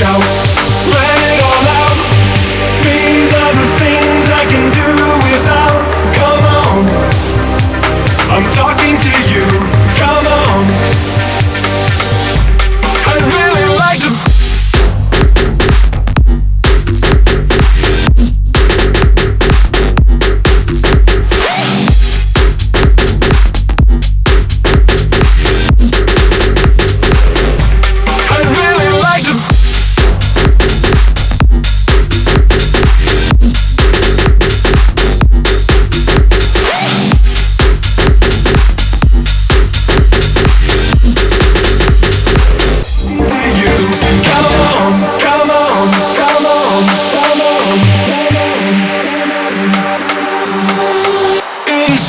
ciao 0.00 0.39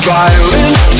violin 0.04 0.91